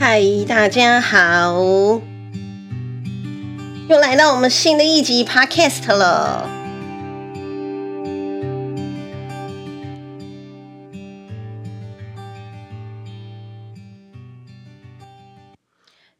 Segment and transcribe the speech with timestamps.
[0.00, 2.00] 嗨，大家好，
[3.88, 6.48] 又来到我们新的一集 Podcast 了。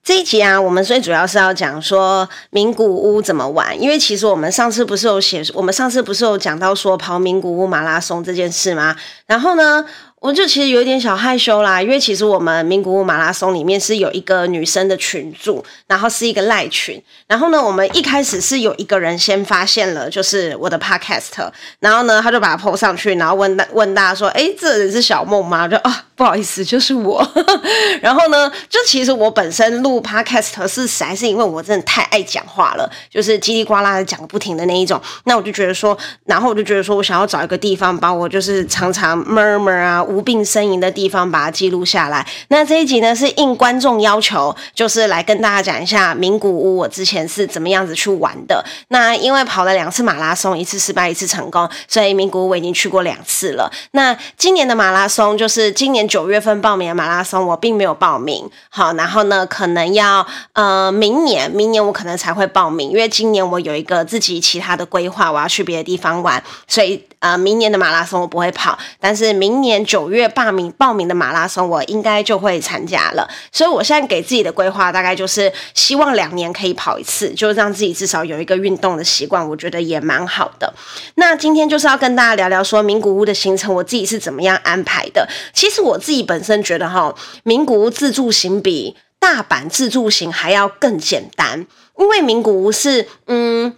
[0.03, 8.97] 这一集啊，我们最主要是要讲说名古屋怎么玩，因为其实我们上次不是有写，我们上次不是有讲到说跑名古屋马拉松这件事吗？
[9.27, 9.85] 然后呢，
[10.21, 21.51] 我就其实有点小害羞啦，因为其实我们名古屋马拉松里面是有一个女生的群组，然后是一个赖群，然后呢，我们一开始是有一个人先发现了，就是我的 podcast，
[21.81, 25.69] 然后呢，他就把它 po 上去，然后问大问大家说，哎，这人是小梦吗？
[25.69, 26.05] 就啊。
[26.19, 27.25] 不好意思，就是我。
[28.03, 35.01] 然后呢，就其实我本身录 podcast 是实在是因为我真的太爱讲话了，就是叽里呱啦的讲个不停的那一种。
[35.27, 42.27] 那我就觉得说，然后我就觉得说我想要找一个地方，把我就是常常 murmur 啊无病呻吟的地方把它记录下来。
[42.49, 48.65] 那这一集呢是应观众要求，就是来跟大家讲一下名古屋我之前是怎么样子去玩的。
[48.89, 53.71] 那因为跑了两次马拉松，一次失败，一次成功，所以名古屋我已经去过两次了。
[53.93, 56.09] 那今年的马拉松就是今年。
[56.09, 58.49] 九月份报名的马拉松，我并没有报名。
[58.71, 68.79] 好，然后呢，可能要呃明年，明年我可能才会报名，因为今年我有一个自己其他的规划，我要去别的地方玩，所以呃明年的马拉松我不会跑。
[69.01, 73.29] 但是明年九月报名报名的马拉松，我应该就会参加了。
[73.53, 80.73] 所以我现在给自己的规划大概就是希望两年可以跑一次，就让自己至少有一个运动的习惯，我觉得也蛮好的。
[81.17, 85.29] 那今天就是要跟大家聊聊说名古屋的行程，我自己是怎么样安排的。
[85.53, 91.67] 其实我自己本身觉得哈，名古屋自助行比大阪自助行还要更简单，
[91.99, 93.77] 因为名古屋是嗯。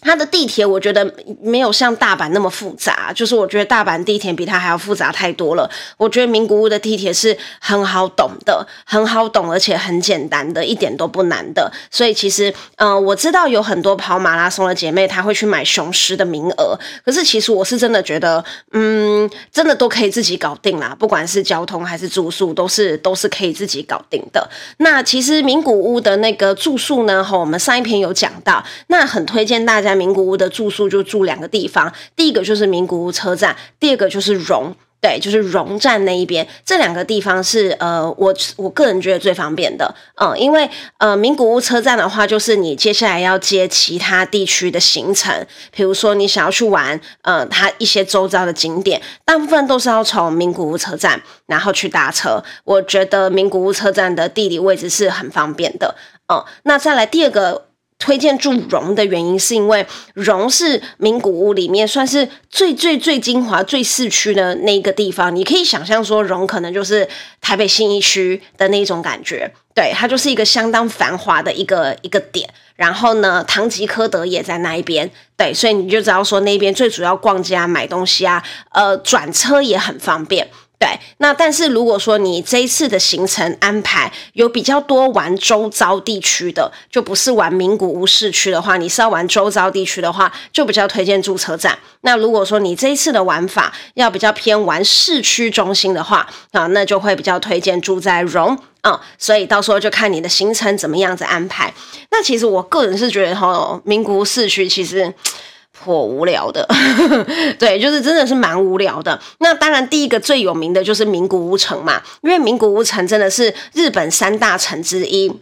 [0.00, 1.10] 它的地铁我觉得
[1.42, 5.68] 没有像大阪那么复杂，就是我觉得大阪地铁比它还要复杂太多了。
[5.96, 11.72] 我觉得名古屋的地铁是很好懂的，很好懂，而且很简单的，一点都不难的。
[11.90, 16.78] 所以其实，嗯、呃，我知道有很多跑马拉松的姐妹，她会去买雄狮的名额。
[17.04, 24.48] 可是其实我是真的觉得，嗯，真的都可以自己搞定啦，不管是交通还是住宿，都是都是可以自己搞定的。
[24.76, 29.85] 那其实名古屋的那个住宿呢，哈，我们上一篇有讲到，那很推荐大家。
[29.86, 36.46] 在名古屋的住宿就住两个地方，第一个就是名古屋车站，第二个就是荣，对，就是荣站那一边。
[36.64, 45.32] 这两个地方是呃，我我个人觉得最方便的，嗯，因为呃，名古屋车站的话，就是你接下来要接其他地区的行程，
[45.70, 52.42] 比如说你想要去玩，呃，它一些周遭的景点，大部分都是要从名古屋车站然后去搭车。
[52.64, 55.94] 我觉得名古屋车站的地理位置是很方便的，
[56.32, 57.65] 嗯，那再来第二个。
[57.98, 59.84] 推荐住荣的原因是因为
[60.14, 65.34] 荣是名古屋里面算是最最最精华、最市区的那个地方。
[65.34, 67.08] 你可以想象说，荣可能就是
[67.40, 72.48] 台北信义区的那种感觉，对，它就是一个相当繁华的一个一个点。
[72.76, 78.42] 然后呢，唐吉诃德也在那一边，对，所以你就知道说那边最主要逛街啊、买东西啊，
[78.72, 80.46] 呃，转车也很方便。
[80.78, 80.88] 对，
[81.18, 91.78] 那但是如果说你这一次的行程安排有比较多玩周遭地区的，就不是玩名古屋市区的话，你是要玩周遭地区的话，就比较推荐住车站。
[92.02, 99.00] 那如果说你这一次的玩法要比较偏玩市区中心的话，啊，那就会比较推荐住在荣、嗯。
[99.16, 101.72] 所以到时候就看你的行程怎么样子安排。
[102.10, 105.14] 那其实我个人是觉得哈，名古屋市区其实。
[105.78, 106.66] 颇无聊的，
[107.58, 109.18] 对，就是真的是蛮无聊的。
[109.38, 115.32] 那当然，第一个最有名的就是名古屋城嘛，因为名古屋城真的是日本三大城之一，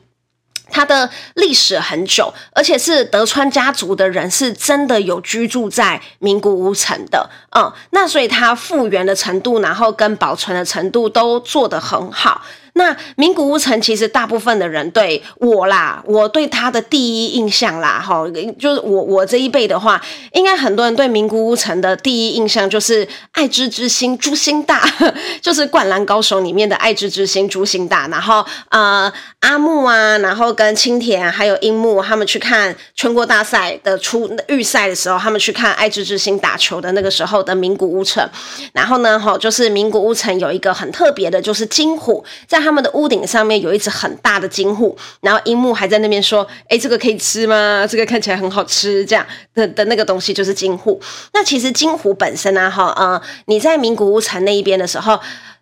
[0.70, 12.42] 它的历史很久，而且是德川家族的人是真的有居住在名古屋城的，嗯，那所以它复原的程度，然后跟保存的程度都做得很好。
[12.76, 18.24] 那名古屋城其实大部分的人对我啦，我对他的第一印象啦，哈，
[18.58, 20.02] 就是我我这一辈的话，
[20.32, 24.82] 应该很多人对名古屋城的第一印象就是爱知之心猪心大，
[25.40, 38.28] 就是灌篮高手里面的爱知之心猪心大，然后呃阿木啊，然后跟青田还有樱木他们去看全国大赛的初预赛的时候，他们去看爱知之心打球的那个时候的名古屋城，
[38.72, 42.63] 然后呢，哈，就是名古屋城有一个很特别的，就是金虎在。
[42.64, 47.86] 他们的屋顶上面有一只很大的金虎，然后樱木还在那边说：“哎，这个可以吃吗？
[47.86, 50.98] 这个看起来很好吃。”这样的的那个东西就是金虎。
[51.34, 55.20] 那其实金虎本身呢，哈，呃，你在名古屋城那一边的时候，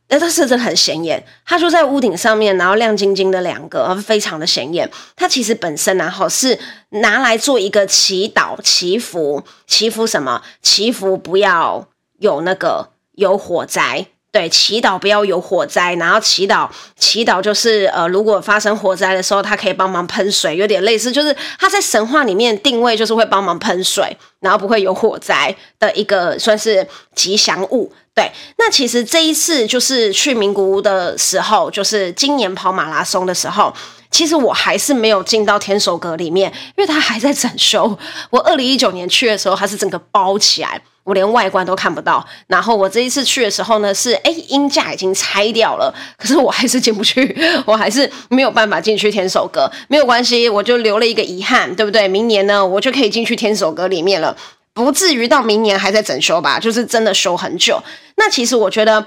[0.09, 1.25] 那它是真的很显眼。
[1.45, 4.89] 它就在屋顶上面，然后亮晶晶的两个，非常的显眼。
[5.17, 6.59] 它其实本身呢，哈，是
[6.91, 10.41] 拿来做一个祈祷、祈福、祈福什么？
[10.63, 11.89] 祈福不要
[12.19, 14.07] 有那个有火灾。
[14.33, 27.93] 对，祈祷不要有火灾，然后祈祷祈祷就是呃，如果发生火灾的时候，他可以帮忙喷水，有点类似，就是他在神话里面定位就是会帮忙喷水，然后不会有火灾的一个算是吉祥物。
[28.15, 33.71] 对，那其实这一次就是去名古屋的时候，就是今年跑马拉松的时候，
[34.11, 37.99] 其实我还是没有进到天守阁里面，因为它还在整修。
[38.31, 40.81] 我二零一九年去的时候，它是整个包起来。
[41.05, 49.71] 我连外观都看不到，然后我这一次去的时候呢，是诶，音架已经拆掉了，可是我还是进不去，我还是没有办法进去天守阁。
[49.89, 52.07] 没有关系，我就留了一个遗憾，对不对？
[52.07, 54.37] 明年呢，我就可以进去天守阁里面了，
[54.73, 56.59] 不至于到明年还在整修吧？
[56.59, 57.83] 就是真的修很久。
[58.17, 59.05] 那其实我觉得。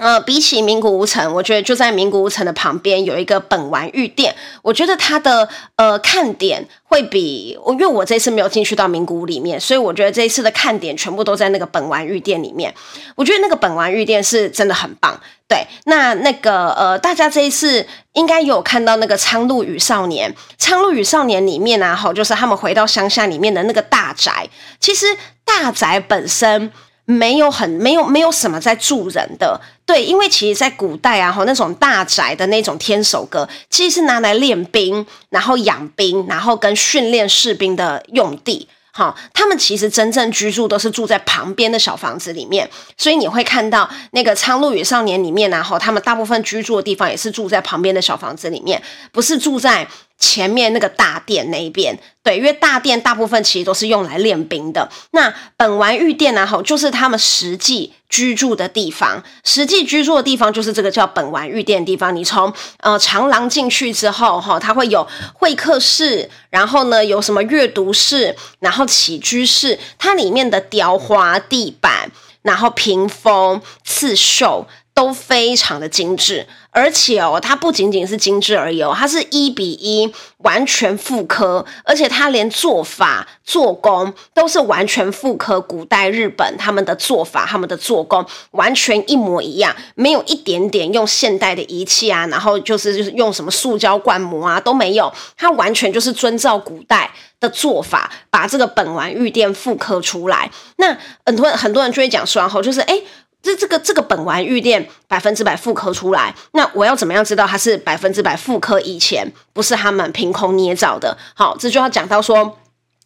[0.00, 12.74] 呃，比起名古屋城，我觉得就在名古屋城的旁边有一个本丸御殿，我觉得它的呃看点会比，因为我这次没有进去到名古屋里面，所以我觉得这一次的看点全部都在那个本丸御殿里面。
[13.14, 15.20] 我觉得那个本丸御殿是真的很棒。
[15.46, 24.48] 对，那那个呃，大家这一次应该有看到那个《苍鹭与少年》，《苍鹭与少年》里面啊，哈，就是他们回到乡下里面的那个大宅，
[24.80, 25.06] 其实
[25.44, 26.72] 大宅本身。
[27.10, 48.80] 没有很没有没有什么在住人的，对，因为其实，在古代啊，哈，那种大宅的那种天守阁，其实是拿来练兵，然后养兵，然后跟训练士兵的用地，哈，他们其实真正居住都是住在旁边的小房子里面，所以你会看到那个《苍鹭与少年》里面，然后他们大部分居住的地方也是住在旁边的小房子里面，
[49.10, 49.88] 不是住在。
[50.20, 54.88] 前面那个大殿那一边，对，因为大殿大部分其实都是用来练兵的。
[55.12, 59.24] 那本丸御殿呢，吼，就是他们实际居住的地方。
[59.42, 62.14] 实际居住的地方就是这个叫本丸御殿的地方。
[62.14, 72.12] 你从呃长廊进去之后，哈，它会有会客室，然后呢有什么阅读室，然后起居室，它里面的雕花、地板，
[72.42, 74.66] 然后屏风、刺绣。
[75.00, 97.10] 都非常的精致，而且哦，它不仅仅是精致而已哦，它是一比一完全复刻，而且它连做法、做工都是完全复刻古代日本他们的做法、他们的做工完全一模一样，没有一点点用现代的仪器啊，然后就是就是用什么塑胶灌模啊都没有，它完全就是遵照古代
[97.40, 100.50] 的做法，把这个本丸御殿复刻出来。
[100.76, 100.94] 那
[101.24, 103.00] 很多很多人就会讲说，然后就是哎。
[103.42, 108.80] 这这个这个本丸御殿百分之百复刻出来，那我要怎么样知道它是百分之百复刻？
[108.82, 111.16] 以前不是他们凭空捏造的。
[111.34, 112.58] 好，这就要讲到说，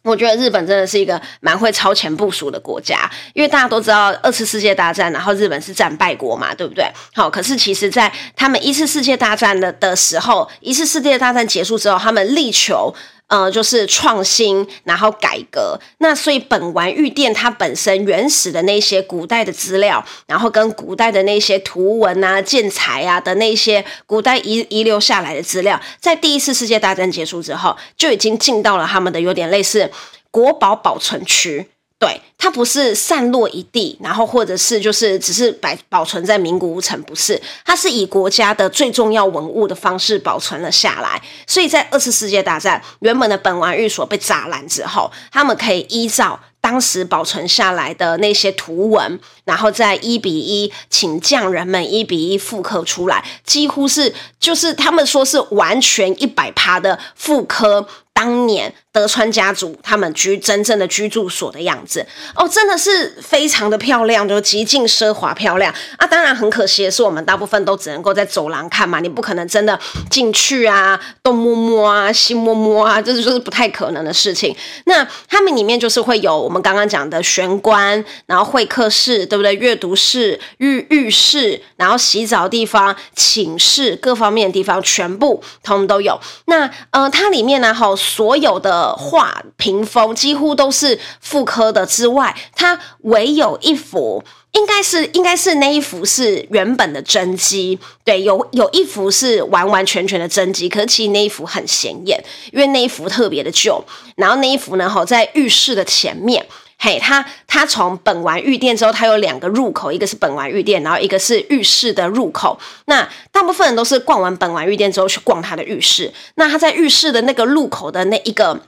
[0.03, 6.85] 我觉得日本真的是一个蛮会超前部署的国家，因为大家都知道二次世界大战，然后日本是战败国嘛，对不对？
[7.13, 12.93] 好，可是其实在他们一次世界大战的的时候，一次世界大战结束之后，他们力求。
[13.27, 15.79] 呃，就是创新，然后改革。
[15.97, 29.89] 那所以本丸御殿它本身原始的那些古代的资料，然后跟古代的那些图文啊、建材啊的那些古代遗遗留下来的资料，在第一次世界大战结束之后，就已经进到了他们的有点类似
[30.29, 31.67] 国宝保存区。
[31.97, 41.21] 对，它不是散落一地，然后或者是就是只是摆保存在名古屋城，不是，它是以国家的最重要文物的方式保存了下来。
[41.47, 57.87] 所以在二次世界大战原本的本丸御所被炸烂之后，他们可以依照当时保存下来的那些图文，然后再一比一请匠人们一比一复刻出来，几乎是就是他们说是完全一百趴的复刻。
[58.15, 62.03] 当年德川家族他们居真正的居住所的样子
[62.33, 66.07] 哦，真的是非常的漂亮，就极尽奢华漂亮啊！
[66.07, 69.77] 当然很可惜的是，我们大部分都只能够在走廊看嘛，你不可能真的
[70.09, 74.55] 进去啊，东摸摸啊，西摸摸啊，这就是不太可能的事情。
[74.85, 79.53] 那他们里面就是会有我们刚刚讲的玄关，然后会客室，对不对？
[79.55, 86.17] 阅读室、浴浴室，然后洗澡地方、寝室各方面的地方，全部通通都有。
[86.45, 87.93] 那呃，它里面呢，好。
[88.05, 97.79] 所有的画屏风几乎都是复刻的之外，它唯有一幅，应该是应该是那一幅是原本的真迹。
[98.03, 103.83] 对，有有一幅是完完全全的真迹，可是其实那一幅很显眼，因为那一幅特别的旧。
[104.15, 106.45] 然后那一幅呢，好，在浴室的前面，
[106.77, 112.59] 嘿，它它从本丸御殿之后，它有两个入口，一个是本丸御殿，然后一个是浴室的入口。
[112.85, 116.13] 那大部分人都是逛完本丸御殿之后去逛他的浴室。
[116.35, 118.59] 那他在浴室的那个入口的那一个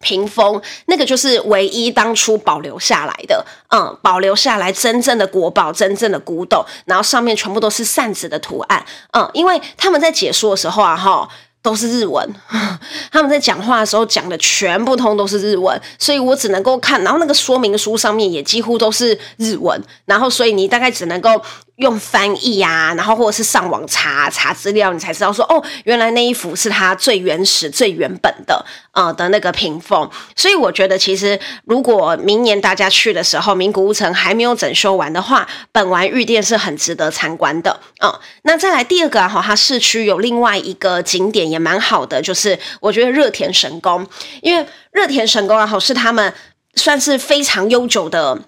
[0.00, 11.28] 屏风，那个就是唯一当初保留下来的，嗯，保留下来真正的国宝，真正的古董，然后上面全部都是扇子的图案，嗯，因为他们在解说的时候啊，哈。
[11.62, 12.26] 都是日文，
[13.12, 21.40] 他们在讲话的时候讲的全部通都是日文，所以我只能够看，然后那个说明书上面也几乎都是日文，然后所以你大概只能够
[21.76, 30.08] 用翻译啊，然后或者是上网查查资料，你才知道说哦，原来那一幅是他最原始、最原本的呃的那个屏风。
[30.34, 37.78] 所以我觉得其实如果明年大家去的时候，名古屋城还没有整修完的话，本丸御殿是很值得参观的。
[38.02, 38.10] 嗯，
[38.44, 41.49] 那再来第二个哈、啊，它市区有另外一个景点。
[41.50, 44.06] 也蛮好的，就是我觉得热田神宫，
[44.40, 46.32] 因为热田神宫然后是他们
[46.74, 48.38] 算是非常悠久的、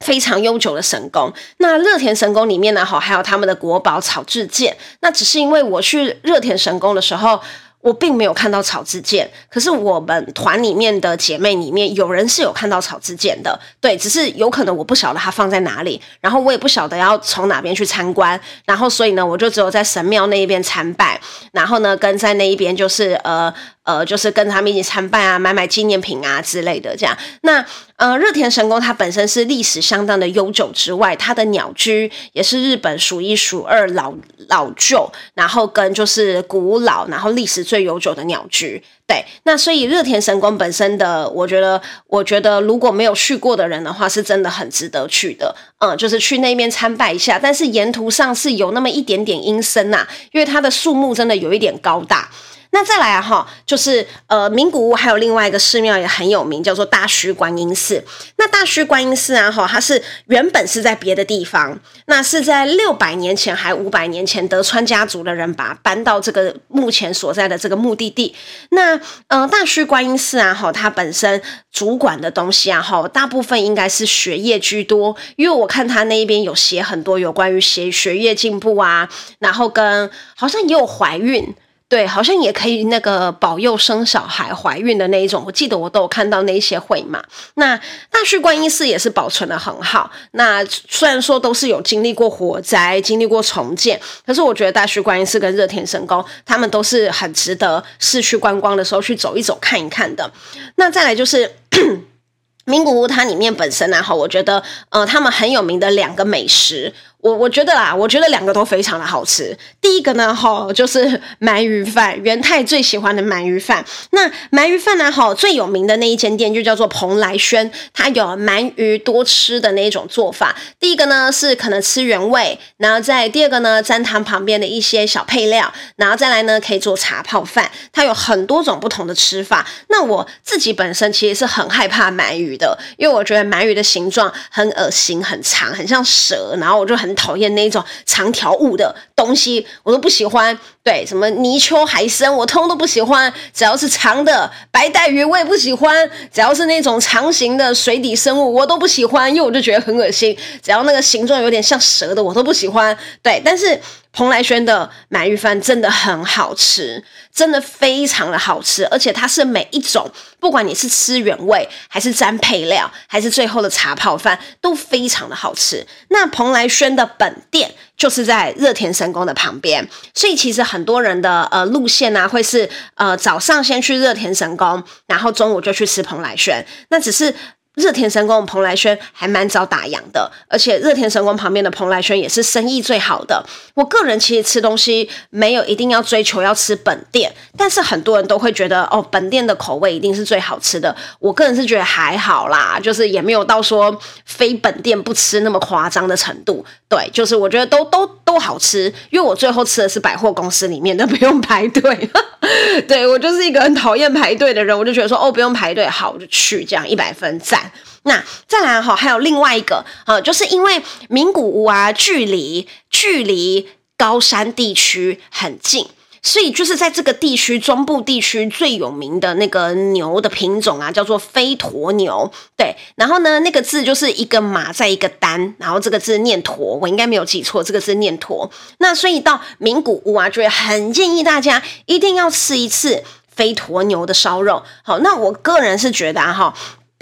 [0.00, 1.32] 非常悠久的神宫。
[1.58, 4.76] 那热田神宫里面呢，好还有他们的国宝草制剑。
[5.00, 7.40] 那只是因为我去热田神宫的时候。
[7.84, 21.20] 我并没有看到草之剑，可是我们团里面的姐妹里面有人是有看到草之剑的，对，只是有可能我不晓得它放在哪里，然后我也不晓得要从哪边去参观，然后所以呢，我就只有在神庙那一边参拜，
[21.52, 23.52] 然后呢，跟在那一边就是呃。
[23.84, 27.14] 呃，就是跟他们一起参拜啊，买买纪念品啊之类的，这样。
[27.42, 27.62] 那
[27.96, 34.12] 呃，热田神宫它本身是历史相当的悠久之外，它的鸟居也是日本数一数二老
[34.48, 38.82] 老旧，然后跟就是古老，然后历史最悠久的鸟居。
[39.06, 45.54] 对，那所以热田神宫本身的，我觉得，我觉得如果没有去过的人的话，是真的很值得去的。
[45.78, 52.28] 嗯，就是去那边参拜一下，但是沿途上是有那么一点点阴森呐，因为它的树木真的有一点高大。
[52.74, 58.04] 那再来哈，就是呃，名古屋还有另外一个寺庙也很有名，叫做大须观音寺。
[58.36, 68.34] 那大须观音寺啊哈，它是原本是在别的地方，那是在六百年前还五百年前，德川家族的人把它搬到这个目前所在的这个目的地。
[68.70, 71.40] 那呃，大须观音寺啊哈，它本身
[71.70, 81.54] 主管的东西啊哈，大部分应该是学业居多，因为我看他那一边有写很多有关于学学业进步啊，然后跟好像也有怀孕。
[81.86, 87.22] 对，好像也可以那个保佑生小孩、怀孕的那一种，我记得我都有看到那些会嘛。
[87.54, 87.76] 那
[88.10, 90.10] 大须观音寺也是保存得很好。
[90.32, 100.28] 那虽然说都是有经历过火灾、经历过重建，可是我觉得大须观音寺跟热田神宫，他们都是很值得市区观光的时候去走一走、看一看的。
[100.76, 101.54] 那再来就是
[102.64, 106.92] 名古屋，它里面本身呢，哈，我觉得呃，他们很有名的两个美食。
[107.24, 109.56] 我我觉得啦，我觉得两个都非常的好吃。
[109.80, 113.82] 第一个呢，哈，就是鳗鱼饭，元太最喜欢的鳗鱼饭。
[114.10, 120.54] 那鳗鱼饭呢，哈，最有名的那一间店就叫做蓬莱轩，它有鳗鱼多吃的那一种做法。
[120.78, 127.70] 第一个呢是可能吃原味，然后再第二个呢沾汤旁边的一些小配料，然后再来呢可以做茶泡饭。
[127.90, 129.66] 它有很多种不同的吃法。
[129.88, 137.13] 那我自己本身其实是很害怕鳗鱼的，因为我觉得鳗鱼的形状很恶心、很长，很像蛇，然后我就很。
[137.14, 140.58] 讨厌那种长条物的东西，我都不喜欢。
[140.82, 143.32] 对，什么泥鳅、海参，我通通都不喜欢。
[143.54, 146.08] 只要是长的白带鱼，我也不喜欢。
[146.32, 150.36] 只要是那种长形的水底生物，我都不喜欢，因为我就觉得很恶心。
[150.62, 152.96] 只要那个形状有点像蛇的，我都不喜欢。
[153.22, 153.80] 对，但是
[154.14, 157.02] 蓬莱轩的鳗鱼饭真的很好吃，
[157.34, 165.84] 真的非常的好吃，而且它是每一种，不管你是吃原味，还是沾配料，还是最后的茶泡饭，都非常的好吃。
[166.10, 176.64] 那蓬莱轩的本店就是在热田神宫的旁边，所以其实很多人的呃路线呢、会是呃早上先去热田神宫，然后中午就去吃蓬莱轩。
[176.90, 177.34] 那只是。
[177.74, 183.44] 热田神宫蓬莱轩还蛮早打烊的，而且热田神宫旁边的蓬莱轩也是生意最好的。
[183.74, 190.94] 我个人其实吃东西没有一定要追求要吃本店，但是很多人都会觉得哦，本店的口味一定是最好吃的。
[191.18, 196.64] 我个人是觉得还好啦，就是也没有到说非本店不吃那么夸张的程度。
[196.88, 202.08] 对，就是我觉得都都都好吃，因为我最后吃的是百货公司里面的，不用排队。
[202.86, 207.63] 对，我就是一个很讨厌排队的人，我就觉得说哦，不用排队，好，我就去这样一百分赞。
[208.02, 215.86] 那再来哈，还有另外一个，呃，就是因为名古屋啊，距离距离高山地区很近，
[216.20, 222.30] 所以就是在这个地区中部地区最有名的那个牛的品种啊，叫做飞驼牛。
[222.56, 228.50] 对，然后呢，那个字就是一个马在一个单，然后这个字念驼，我应该没有记错，这个字念驼。
[228.78, 233.02] 那所以到名古屋啊，就会很建议大家一定要吃一次
[233.34, 234.62] 飞驼牛的烧肉。
[234.82, 236.54] 好，那我个人是觉得啊，哈。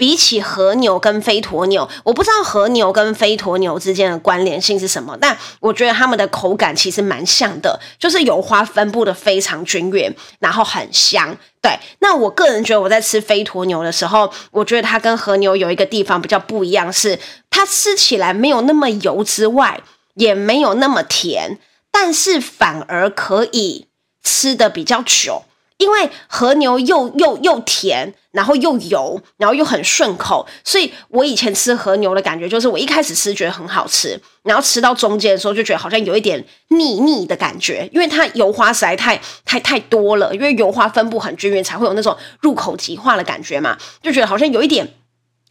[0.03, 11.33] 比起和牛跟飞驒牛，我不知道和牛跟飞驒牛之间的关联性是什么，但我觉得它们的口感其实蛮像的，就是油花分布的非常均匀，然后很香。
[11.61, 17.17] 对，那我个人觉得我在吃飞驒牛的时候，我觉得它跟和牛有一个地方比较不一样，是
[17.49, 19.79] 它吃起来没有那么油之外，
[20.15, 21.57] 也没有那么甜，
[21.89, 23.87] 但是反而可以
[24.21, 25.43] 吃的比较久。
[25.77, 44.93] 因为和牛又又又甜，然后又油，然后又很顺口，所以我以前吃和牛的感觉就是，我一开始吃觉得很好吃，然后吃到中间的时候就觉得好像有一点腻腻的感觉，因为它油花实在太太太多了，因为油花分布很均匀，才会有那种入口即化的感觉嘛，就觉得好像有一点。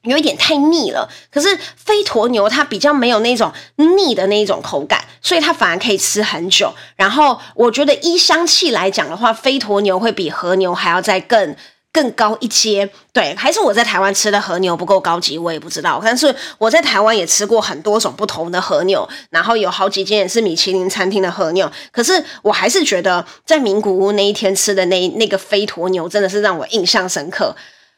[0.05, 6.75] 有一点太腻了，可是飞驒牛它比较没有那种腻的那一种口感，所以它反而可以吃很久。
[6.97, 11.55] 然后我觉得依香气来讲的话，飞驒牛会比和牛还要再更
[11.93, 12.89] 更高一些。
[13.13, 16.01] 对，还是我在台湾吃的和牛不够高级，我也不知道。
[16.03, 21.71] 但是我在台湾也吃过很多种不同的和牛，然后有好几间也是米其林餐厅的和牛。
[21.91, 27.55] 可是我还是觉得在名古屋那一天吃的那那个飞驼牛真的是让我印象深刻。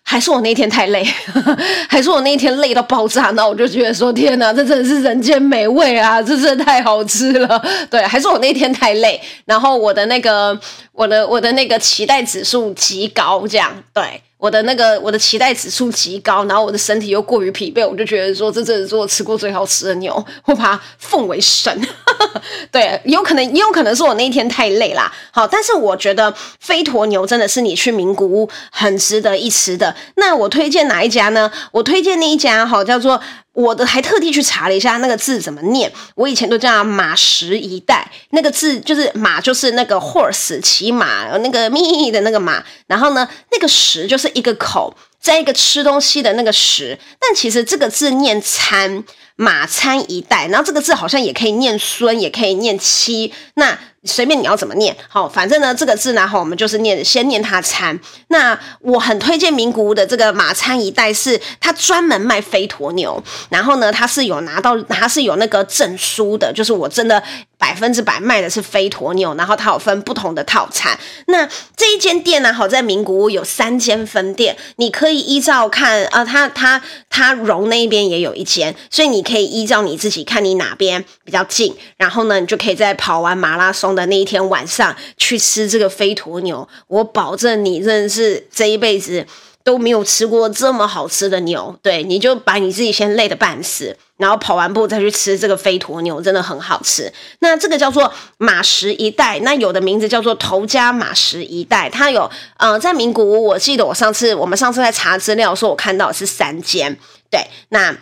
[0.06, 1.02] 还是我那天太累，
[1.88, 7.60] 还是我那天累到爆炸，那我就觉得说天哪，这真的是人间美味啊，这真的太好吃了。
[7.90, 10.56] 对，还是我那天太累，然后我的那个
[10.92, 14.02] 我的我的那个期待指数极高，这样对。
[14.36, 21.72] 我的那个我的期待指数极高，然后我的身体又过于疲惫，我就觉得说，这真的是我吃过最好吃的牛，我把它奉为神。
[22.72, 25.12] 对，有可能也有可能是我那一天太累啦。
[25.30, 29.94] 好，但是我觉得飞驼牛真的是你去名古屋很值得一吃的。
[30.16, 31.50] 那我推荐哪一家呢？
[31.72, 33.20] 我推荐那一家哈，叫做。
[33.54, 44.92] 我的还特地去查了一下那个字怎么念，我以前都叫马食一代，那个字就是马，就是那个 horse 骑马那个咪的那个马，然后呢，那个食就是一个口，
[45.24, 49.02] 在一个吃东西的那个食，但其实这个字念餐，
[49.36, 53.78] 马餐一代，然后这个字好像也可以念孙，也可以念妻，那。
[54.04, 57.98] 随便你要怎么念，好，反正呢，这个字呢，哈，我们就是念，先念它餐。
[58.28, 67.22] 那我很推荐名古屋的这个马餐一代，是它专门卖飞驼牛，然后呢，它是有拿到，它是有那个证书的，就是我真的。
[67.56, 70.98] 百分之百卖的是飞驼牛，然后它有分不同的套餐。
[71.28, 86.66] 那这一间店呢，好在名古屋有三间分店，你可以依照看，呃，它它它荣那边也有一间，所以你可以依照你自己看你哪边比较近，然后呢，你就可以在跑完马拉松的那一天晚上去吃这个飞驼牛。
[86.88, 89.26] 我保证你真的是这一辈子
[89.62, 93.96] 都没有吃过这么好吃的牛，对，你就把你自己先累得半死。
[94.16, 97.12] 然后跑完步再去吃这个飞驼牛，真的很好吃。
[97.40, 101.90] 那这个叫做马食一代，那有的名字叫做头家马食一代。
[101.90, 106.96] 它有呃，在名古屋，我记得我上次我们上次在查资料说，我看到是三间。
[107.28, 107.96] 对，那。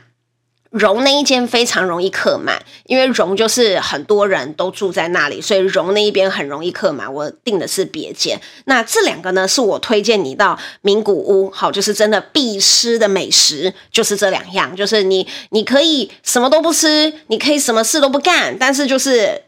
[0.72, 7.12] 荣那一间非常容易客满，因为荣就是很多人都住在那里，所以荣那一边很容易客满。
[7.12, 19.42] 我订的是别间，那这两个呢是我推荐你到名古屋，好，就是真的必吃的美食，就是这两样，就是你你可以什么都不吃，你可以什么事都不干，但是就是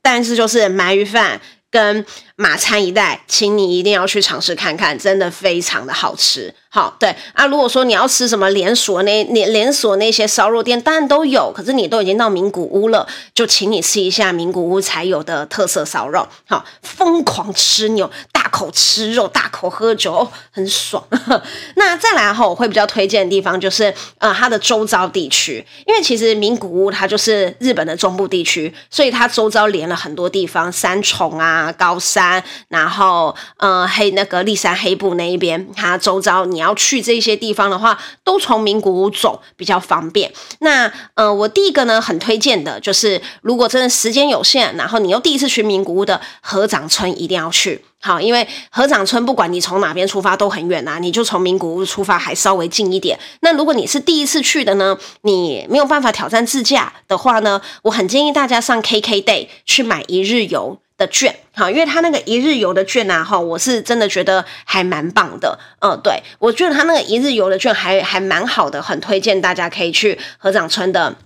[0.00, 2.06] 但是就是鳗鱼饭跟
[2.40, 6.54] 马餐一代，请你一定要去尝试看看，真的非常的好吃。
[6.70, 11.52] 好，对啊，如果说你要吃什么连锁那连连锁那些烧肉店，当然都有。
[11.52, 16.26] 可是你都已经到名古屋了，就请你吃一下名古屋才有的特色烧肉。
[16.48, 21.04] 好，疯狂吃牛，大口吃肉，大口喝酒，很爽。
[21.74, 32.29] 那再来哈，我会比较推荐的地方就是呃它的周遭地区，因为其实名古屋它就是日本的中部地区，所以它周遭连了很多地方，三重啊、高山，
[32.68, 36.60] 然后呃黑那个立山黑部那一边，它周遭你。
[36.60, 40.30] 要去这些地方的话，都从名古屋走比较方便。
[40.58, 47.82] 那呃，我第一个呢，很推荐的就是，如果真的时间有限，然后你又第一次去名古屋的合掌村，一定要去。
[48.02, 53.18] 好，因为合掌村不管你从哪边出发都很远啊，你就从名古屋出发还稍微近一点。
[53.40, 71.16] 那如果你是第一次去的呢，你没有办法挑战自驾的话呢，我很建议大家上 KKday 去买一日游的券，好，因为他那个一日游的券啊，哈，我是真的觉得还蛮棒的，嗯，对，我觉得他那个一日游的券还还蛮好的，很推荐大家可以去合掌村的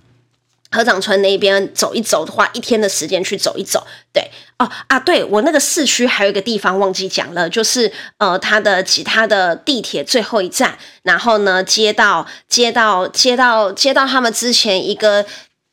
[0.71, 15.27] 合掌村那边走一走，花一天的时间去走一走，对，哦啊，对我那个市区还有一个地方忘记讲了，就是呃，他的其他的地铁最后一站，然后呢，接到接到接到接到他们之前一个。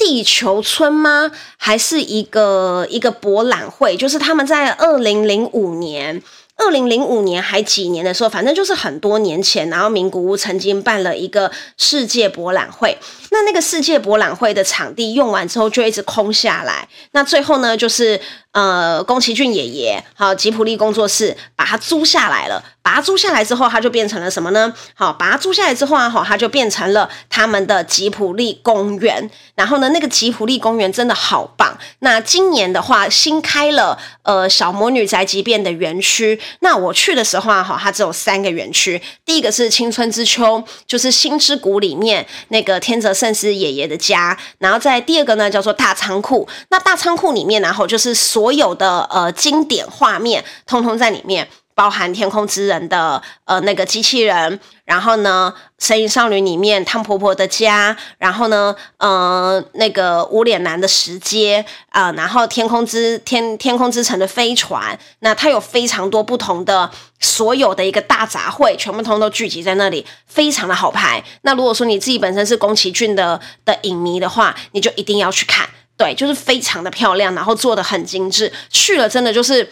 [0.04, 1.32] 地球村吗？
[1.58, 3.96] 还是一个一个博览会？
[3.96, 6.24] 就是他们在二零零五年、
[6.58, 12.98] 二零零五年还几年的时候，反正就是很多年前，然后名古屋曾经办了一个世界博览会。
[13.32, 18.20] 那那个世界博览会的场地用完之后就一直空下来，那最后呢就是
[18.52, 22.64] 呃宫崎骏爷爷好吉卜力工作室把它租下来了。
[22.84, 24.74] 把它租下来之后，它就变成了什么呢？
[24.96, 29.30] 好，把它租下来之后啊，好，它就变成了他们的吉普力公园。
[29.54, 31.78] 然后呢，那个吉普力公园真的好棒。
[32.00, 36.40] 那今年的话，新开了呃小魔女宅急便的园区。
[36.62, 39.00] 那我去的时候啊，好，它只有三个园区。
[39.24, 44.36] 第一个是青春之丘，就是星之谷里面那个天泽圣司爷爷的家。
[44.58, 46.48] 然后在第二个呢，叫做大仓库。
[46.72, 51.48] 那大仓库里面，然后就是所有的呃经典画面，通通在里面。
[51.74, 71.24] 包含天空之人的呃那个机器人，然后呢，神隐少女里面汤婆婆的家，然后呢，呃那个无脸男的石阶啊、然后天空之天天空之城的飞船，那它有非常多不同的所有的一个大杂烩，全部通通都聚集在那里，非常的好拍。
[71.44, 79.72] 那如果说你自己本身是宫崎骏的的影迷的话，你就一定要去看，对，就是非常的漂亮，然后做的很精致，去了真的就是。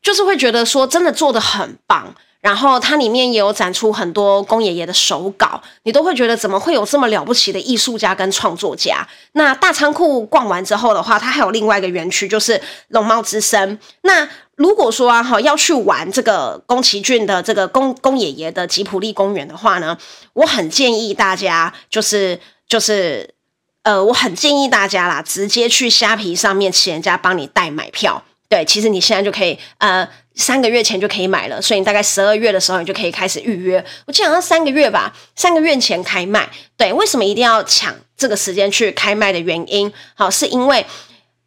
[0.00, 9.06] 就是会觉得说真的做的很棒，然后它里面也有展出很多宫爷爷的手稿，你都会觉得怎么会有这么了不起的艺术家跟创作家？
[9.32, 13.78] 那大仓库逛完之后的话，它还有另外一个园区，就是龙猫之森。
[14.02, 19.96] 那如果说哈要去玩这个宫崎骏的这个宫宫爷爷的吉普力公园的话呢，
[20.34, 23.34] 我很建议大家就是就是
[23.82, 28.22] 呃，我很建议大家啦，直接去虾皮上面请人家帮你代买票。
[28.48, 33.84] 对，其实你现在就可以，呃，三个月前就可以买了，所以你大概十二月的时候，你就可以开始预约。
[34.06, 36.48] 我记得好像三个月吧，三个月前开卖。
[36.76, 39.92] 对，为什么一定要抢这个时间去开卖的原因？
[40.14, 40.86] 好，是因为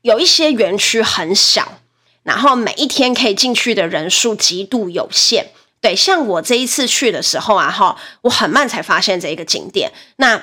[0.01, 1.80] 有一些园区很小，
[2.23, 5.47] 然后每一天可以进去的人数极度有限。
[5.80, 9.91] 对，像我这一次去的时候啊，哈，我很慢才发现这一个景点。
[10.17, 10.39] 那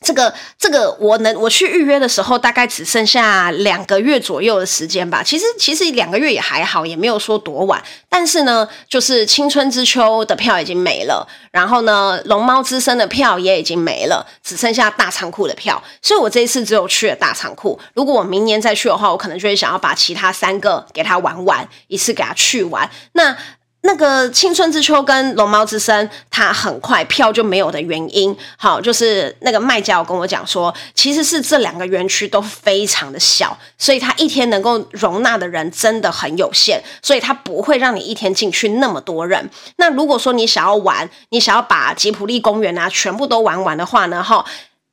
[0.00, 5.22] 这个这个我能我去预约的时候，大概只剩下两个月左右的时间吧。
[5.22, 7.82] 其实其实两个月也还好，也没有说多晚。
[8.08, 15.82] 但是呢，就是青春之丘的票已经没了，然后呢，龙猫之森的票也已经没了，只剩下大仓库的票。
[16.00, 17.78] 所以我这一次只有去了大仓库。
[17.94, 22.88] 如果我明年再去的话，我可能就会想要把其他三个给他玩完，一次给他去完。
[23.12, 23.36] 那。
[23.88, 39.48] 那个青春之丘跟龙猫之森，它很快票就没有的原因，好，就是那个卖家有跟我讲说，其实是这两个园区都非常的小，所以它一天能够容纳的人真的很有限，所以它不会让你一天进去那么多人。
[39.76, 44.44] 那如果说你想要玩，你想要把吉普力公园啊全部都玩完的话呢，哈，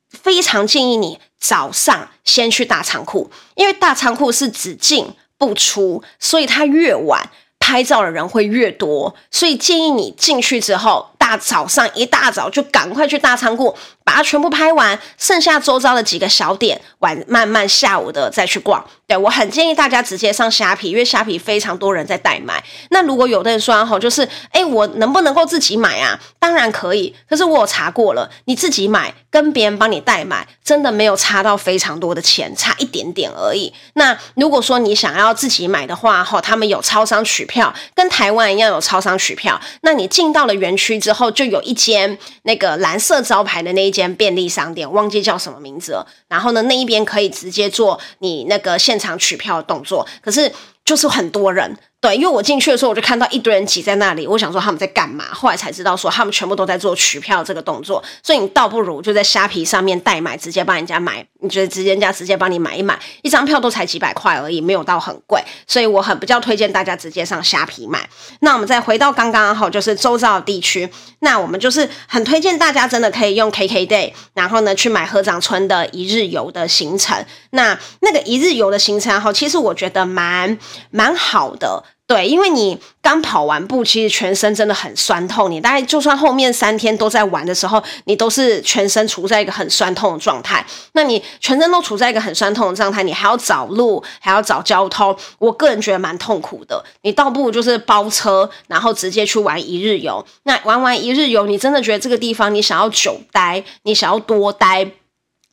[0.08, 5.06] 非常建议你早上先去大仓库，因为大仓库是只进
[5.36, 7.28] 不出，所以它越晚。
[7.66, 18.80] 拍照的人会越多，所以建议你进去之后，大早上一大早就赶快去大仓库，把它全部拍完，剩下周遭的几个小点，晚慢慢下午的再去逛。
[19.08, 22.62] 对，我很建议大家直接上虾皮，因为虾皮非常多人在代买。
[22.90, 26.18] 那如果有的人说吼，就是哎，我能不能够自己买啊？
[26.40, 33.72] 当然可以，可是我有查过了，你自己买跟别人帮你代买，真的没有差到非常多的钱，差一点点而已。
[33.94, 39.60] 那如果说你想要自己买的话，吼，他们有超商取票，跟台湾一样有超商取票。
[39.82, 46.04] 那你进到了园区之后，就有一间那个蓝色招牌的那一间便利商店，忘记叫什么名字了。
[46.26, 50.50] 然后呢，那一边可以直接做你那个现正常取票的动作，可是
[50.82, 51.76] 就是很多人。
[51.98, 55.24] 对，因为我进去的时候，我就看到一堆人挤在那里，我想说他们在干嘛？
[55.32, 68.08] 后来才知道说他们全部都在做取票这个动作，所以你倒不如就在虾皮上面代买，直接帮人家买，你觉得直接人家直接帮你买一买，一张票都才几百块而已，没有到很贵，所以我很比较推荐大家直接上虾皮买。
[68.40, 70.88] 那我们再回到刚刚好，就是周遭的地区，
[71.20, 77.24] 那我们就是很推荐大家真的可以用 KKday，然后呢去买合掌村的一日游的行程。
[77.50, 80.56] 那那个一日游的行程哈，其实我觉得蛮
[80.90, 81.82] 蛮好的。
[82.08, 85.50] 对，因为你刚跑完步，其实全身真的很酸痛。
[85.50, 90.64] 你大概就算后面三天都在玩的时候，你都是全身处在一个很酸痛的状态。
[90.92, 96.80] 那你全身都处在一个很酸痛的状态，你还要找路，还要找交通，我个人觉得蛮痛苦的。
[97.02, 100.24] 你倒不如就是包车，然后直接去玩一日游。
[100.44, 104.88] 那玩完一日游，你真的觉得这个地方你想要久待，你想要多待。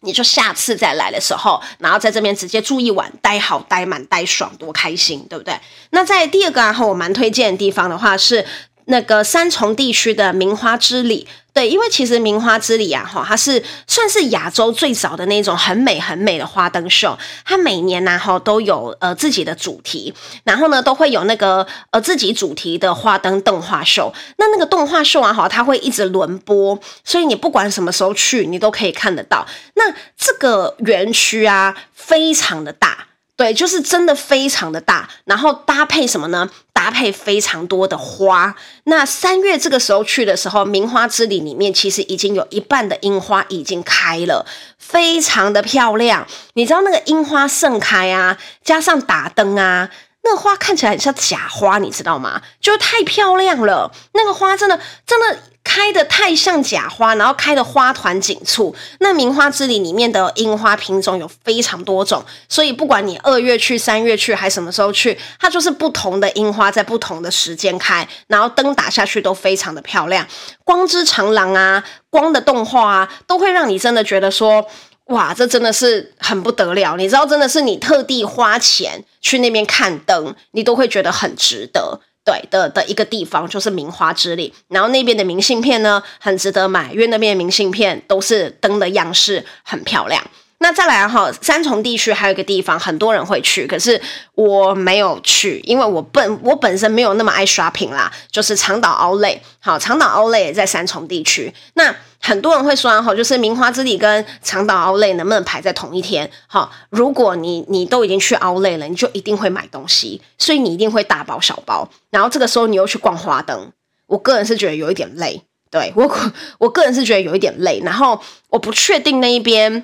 [0.03, 5.57] 你就下次再来的时候，然后在这边直接住一晚，待好、待满、待爽，多开心，对不对？
[5.91, 8.45] 那在第二个啊，我蛮推荐的地方的话是，
[8.85, 11.27] 那个三重地区的名花之里，
[11.67, 29.45] 因为其实名花之里啊，哈，它是算是亚洲最早的那种很美很美的花灯秀，它每年呢，哈，都有呃自己的主题，然后呢，都会有那个呃自己主题的花灯动画秀，那那个动画秀啊，哈，它会一直轮播，所以你不管什么时候去，你都可以看得到。
[29.75, 33.07] 那这个园区啊，非常的大。
[33.43, 36.49] 对，就是真的非常的大，然后搭配什么呢？
[36.71, 38.55] 搭配非常多的花。
[38.85, 44.45] 那三月这个时候去的时候，名花之里里面其实已经有一半的樱花已经开了，
[44.77, 46.25] 非常的漂亮。
[46.53, 49.89] 你知道那个樱花盛开啊，加上打灯啊，
[50.23, 52.41] 那个花看起来很像假花，你知道吗？
[52.61, 55.37] 就太漂亮了，那个花真的真的。
[55.63, 58.75] 开得太像假花，然后开的花团锦簇。
[58.99, 70.27] 那名花之里里面的樱花品种有非常多种，所以不管你二月去、三月去，还什么时候去，它就是不同的樱花在不同的时间开，然后灯打下去都非常的漂亮。
[70.63, 74.65] 光之长廊啊，光的动画啊，都会让你真的觉得说，
[75.07, 76.95] 哇，这真的是很不得了。
[76.97, 81.99] 你知道，真的是你特地花钱去那边看灯，你都会觉得很值得。
[82.25, 90.23] 对的的一个地方就是名花之里，然后那边的明信片呢，很值得买，因为那边的明信片都是灯的样式，很漂亮。
[90.63, 94.01] 那再来哈，三重地区还有一个地方很多人会去，可是
[94.33, 99.27] 我没有去，因为我本我本身没有那么爱 shopping 啦，就是长岛 o u l。
[99.59, 101.53] 好，长岛 Outlet 也在三重地区。
[101.73, 106.31] 那很多人会说哈，就是明花之地跟长岛 o u l 能不能排在同一天？
[106.47, 111.85] 好，如果你你都已经去 o u l 了，你就一定会买东西，所以你一定会大包小包。
[112.09, 113.69] 然后这个时候你又去逛花灯，
[114.07, 115.41] 我个人是觉得有一点累。
[115.69, 116.09] 对，我
[116.57, 117.81] 我个人是觉得有一点累。
[117.83, 119.83] 然后我不确定那一边。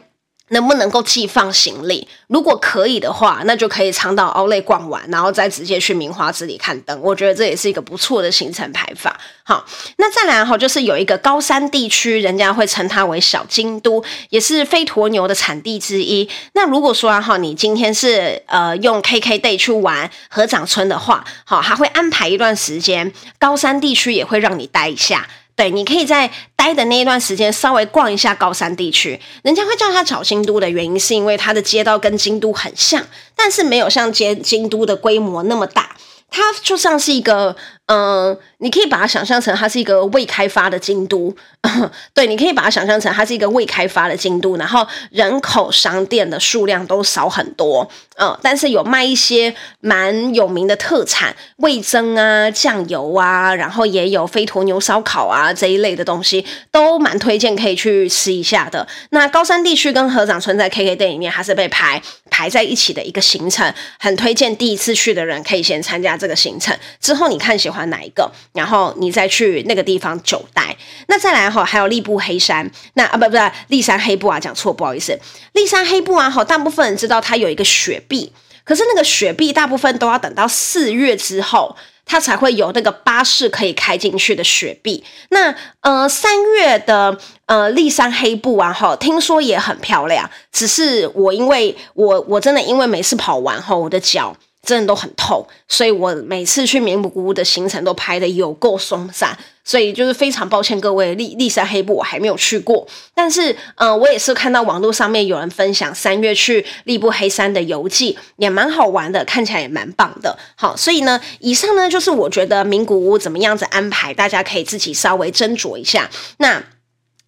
[0.50, 2.08] 能不能够寄放行李？
[2.28, 7.00] 如果可以的话，那就可以长岛 Outlet 逛完，然后再直接去明花之里看灯。
[7.02, 9.20] 我觉得这也是一个不错的行程排法。
[9.44, 9.66] 好，
[9.98, 16.30] 那再来哈，就是有一个高山地区，人家会称它为小京都，也是飞驼牛的产地之一。
[16.54, 25.28] 那如果说哈，你今天是呃用 KKday 去玩合掌村的话，好，还会安排一段时间，高山地区也会让你待一下。
[25.60, 29.20] 对，你可以在待的那一段时间稍微逛一下高山地区。
[29.42, 35.98] 人家会叫它小京都的原因，是因为它的街道跟京都很像，但是没有像街京都的规模那么大。
[36.32, 37.56] 它就像是一个，
[37.88, 41.36] 嗯、你可以把它想象成它是一个未开发的京都，
[42.14, 58.88] 对，你可以把它想象成它是一个未开发的京都，然后人口、商店的数量都少很多，嗯，但是有卖一些蛮有名的特产，味噌啊、酱油啊，然后也有飞驒牛烧烤啊这一类的东西，都蛮推荐可以去吃一下的。
[59.10, 62.00] 那高山地区跟合掌村在 KKday 里面还是被排
[62.40, 68.32] 排在一起的一个行程，很推荐第一次去的人可以先参加这个行程，之后你看喜欢哪一个。
[68.54, 70.74] 然后你再去那个地方久待，
[71.08, 75.20] 那再来哈，还有利布黑山，那啊不不是利山黑布啊，讲错不好意思，
[75.52, 78.32] 利山黑布啊，好，大部分人知道它有一个雪碧，
[78.64, 81.76] 可是那个雪碧大部分都要等到四月之后，
[82.10, 85.04] 它才会有那个巴士可以开进去的雪碧。
[85.30, 94.36] 那呃三月的呃立山黑布啊，哈，听说也很漂亮，只是我因为我我真的因为每次跑完哈，我的脚。
[94.62, 110.38] 真的都很痛，所以我每次去名古屋的行程都排得有够松散，所以就是非常抱歉各位，立立山黑部我还没有去过，但是嗯、我也是看到网络上面有人分享三月去立部黑山的游记，也蛮好玩的，看起来也蛮棒的。
[110.56, 116.10] 好，所以呢，以上呢就是我觉得名古屋怎么样子安排，大家可以自己稍微斟酌一下。
[116.38, 116.62] 那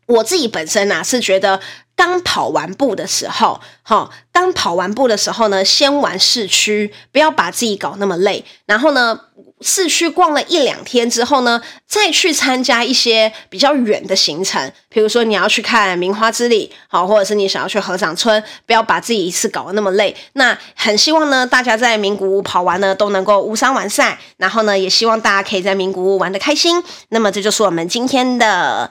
[0.07, 1.59] 我自己本身呢、啊、是觉得。
[2.01, 8.43] 刚跑完步的时候，哈，刚跑完步的时候呢，先玩市区，不要把自己搞那么累。
[8.65, 9.19] 然后呢，
[9.61, 20.15] 市区逛了一两天之后呢，再去参加一些比较远的行程，比如说你要去看名花之里，好，或者是你想要去合掌村，不要把自己一次搞得那么累。
[20.33, 24.17] 那很希望呢，大家在名古屋跑完呢，都能够无伤完赛。
[24.37, 26.83] 然后呢，也希望大家可以在名古屋玩得开心。
[27.09, 28.89] 那么这就是我们今天的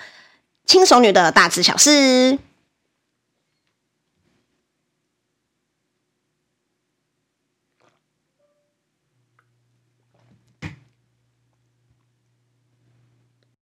[0.65, 2.39] 轻熟女的大知小事。